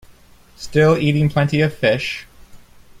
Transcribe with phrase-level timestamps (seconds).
[0.55, 2.25] Still eating plenty of fish?